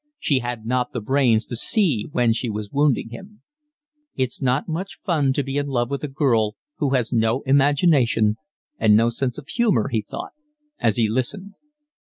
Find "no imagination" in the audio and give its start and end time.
7.13-8.37